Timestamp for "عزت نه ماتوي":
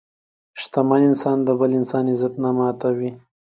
2.13-3.11